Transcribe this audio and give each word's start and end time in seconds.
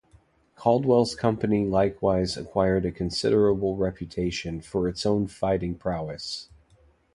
Caldwell's 0.55 1.13
company 1.13 1.63
likewise 1.63 2.35
acquired 2.35 2.85
a 2.87 2.91
considerable 2.91 3.75
reputation 3.75 4.59
for 4.59 4.87
its 4.89 5.05
own 5.05 5.27
fighting 5.27 5.75
prowess. 5.75 6.49